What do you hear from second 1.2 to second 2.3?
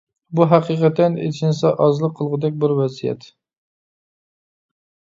ئىچىنسا ئازلىق